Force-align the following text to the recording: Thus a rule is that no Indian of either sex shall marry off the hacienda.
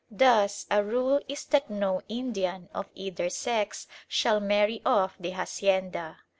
Thus 0.09 0.65
a 0.71 0.83
rule 0.83 1.21
is 1.27 1.45
that 1.45 1.69
no 1.69 2.01
Indian 2.09 2.69
of 2.73 2.89
either 2.95 3.29
sex 3.29 3.85
shall 4.07 4.39
marry 4.39 4.81
off 4.83 5.15
the 5.19 5.29
hacienda. 5.29 6.17